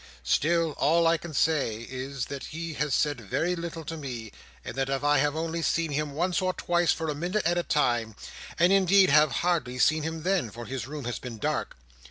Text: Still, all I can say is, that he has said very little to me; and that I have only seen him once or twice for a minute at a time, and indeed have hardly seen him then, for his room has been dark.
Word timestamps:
Still, 0.23 0.71
all 0.79 1.05
I 1.05 1.17
can 1.17 1.31
say 1.31 1.81
is, 1.87 2.25
that 2.25 2.45
he 2.45 2.73
has 2.73 2.95
said 2.95 3.21
very 3.21 3.55
little 3.55 3.85
to 3.85 3.95
me; 3.95 4.31
and 4.65 4.73
that 4.75 4.89
I 4.89 5.19
have 5.19 5.35
only 5.35 5.61
seen 5.61 5.91
him 5.91 6.13
once 6.13 6.41
or 6.41 6.53
twice 6.53 6.91
for 6.91 7.07
a 7.07 7.13
minute 7.13 7.45
at 7.45 7.59
a 7.59 7.61
time, 7.61 8.15
and 8.57 8.73
indeed 8.73 9.11
have 9.11 9.31
hardly 9.45 9.77
seen 9.77 10.01
him 10.01 10.23
then, 10.23 10.49
for 10.49 10.65
his 10.65 10.87
room 10.87 11.05
has 11.05 11.19
been 11.19 11.37
dark. 11.37 11.77